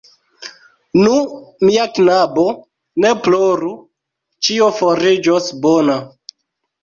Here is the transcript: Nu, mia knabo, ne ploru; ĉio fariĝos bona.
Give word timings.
Nu, 0.99 1.17
mia 1.69 1.83
knabo, 1.97 2.45
ne 3.05 3.11
ploru; 3.27 3.69
ĉio 4.47 4.71
fariĝos 4.81 5.51
bona. 5.67 5.99